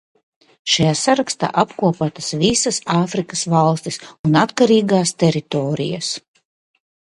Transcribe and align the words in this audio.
Šajā 0.75 0.93
sarakstā 1.01 1.49
apkopotas 1.63 2.29
visas 2.45 2.81
Āfrikas 2.95 3.45
valstis 3.57 4.01
un 4.31 4.41
atkarīgās 4.47 5.15
teritorijas. 5.27 6.13